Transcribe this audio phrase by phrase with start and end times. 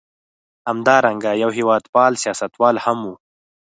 [0.69, 3.09] همدارنګه یو هېواد پال سیاستوال هم و.